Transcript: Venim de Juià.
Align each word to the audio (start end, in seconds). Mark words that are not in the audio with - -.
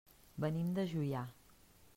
Venim 0.45 0.71
de 0.79 0.87
Juià. 0.95 1.23